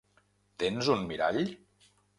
Tens 0.63 0.89
un 0.97 1.05
mirall? 1.13 1.47